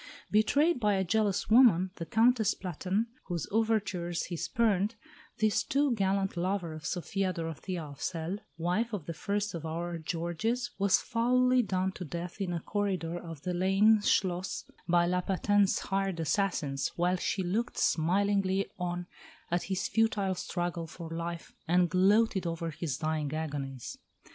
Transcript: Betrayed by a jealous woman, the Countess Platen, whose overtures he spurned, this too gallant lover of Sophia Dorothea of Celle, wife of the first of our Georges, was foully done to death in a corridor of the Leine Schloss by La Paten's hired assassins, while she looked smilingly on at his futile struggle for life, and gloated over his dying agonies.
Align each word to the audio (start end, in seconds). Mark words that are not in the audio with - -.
Betrayed 0.31 0.79
by 0.79 0.95
a 0.95 1.03
jealous 1.03 1.47
woman, 1.47 1.91
the 1.97 2.07
Countess 2.07 2.55
Platen, 2.55 3.05
whose 3.25 3.47
overtures 3.51 4.23
he 4.23 4.35
spurned, 4.35 4.95
this 5.37 5.61
too 5.63 5.93
gallant 5.93 6.35
lover 6.35 6.73
of 6.73 6.87
Sophia 6.87 7.31
Dorothea 7.31 7.83
of 7.83 8.01
Celle, 8.01 8.39
wife 8.57 8.93
of 8.93 9.05
the 9.05 9.13
first 9.13 9.53
of 9.53 9.63
our 9.63 9.99
Georges, 9.99 10.71
was 10.79 10.97
foully 10.97 11.61
done 11.61 11.91
to 11.91 12.03
death 12.03 12.41
in 12.41 12.51
a 12.51 12.61
corridor 12.61 13.19
of 13.19 13.43
the 13.43 13.53
Leine 13.53 14.01
Schloss 14.01 14.65
by 14.87 15.05
La 15.05 15.21
Paten's 15.21 15.77
hired 15.77 16.19
assassins, 16.19 16.91
while 16.95 17.17
she 17.17 17.43
looked 17.43 17.77
smilingly 17.77 18.71
on 18.79 19.05
at 19.51 19.61
his 19.65 19.87
futile 19.87 20.33
struggle 20.33 20.87
for 20.87 21.11
life, 21.11 21.53
and 21.67 21.91
gloated 21.91 22.47
over 22.47 22.71
his 22.71 22.97
dying 22.97 23.31
agonies. 23.35 23.99